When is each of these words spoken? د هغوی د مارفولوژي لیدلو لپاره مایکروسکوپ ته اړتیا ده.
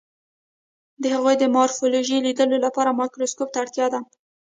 د 1.01 1.03
هغوی 1.15 1.35
د 1.39 1.43
مارفولوژي 1.55 2.17
لیدلو 2.25 2.57
لپاره 2.65 2.95
مایکروسکوپ 2.99 3.49
ته 3.51 3.57
اړتیا 3.63 3.87
ده. 3.93 3.99